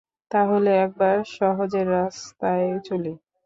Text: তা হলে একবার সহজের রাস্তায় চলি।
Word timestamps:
তা 0.31 0.41
হলে 0.49 0.71
একবার 0.77 1.15
সহজের 1.35 1.87
রাস্তায় 1.95 2.67
চলি। 2.87 3.13